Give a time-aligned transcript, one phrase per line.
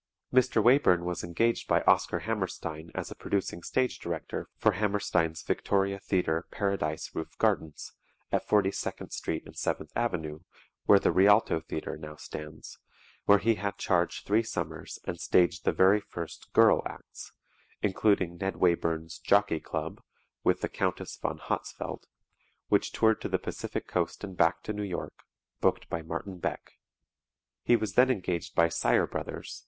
[0.33, 0.63] Mr.
[0.63, 7.11] Wayburn was engaged by Oscar Hammerstein as producing stage director for Hammerstein's Victoria Theatre Paradise
[7.13, 7.93] Roof Gardens,
[8.31, 10.39] at 42nd Street and 7th Avenue,
[10.87, 12.79] where the Rialto Theatre now stands,
[13.25, 17.31] where he had charge three summers and staged the very first "girl" acts,
[17.83, 20.01] including Ned Wayburn's "Jockey Club"
[20.43, 22.07] with the Countess Von Hatzfeldt,
[22.69, 25.13] which toured to the Pacific Coast and back to New York,
[25.59, 26.71] booked by Martin Beck.
[27.61, 29.59] He was then engaged by Sire Bros.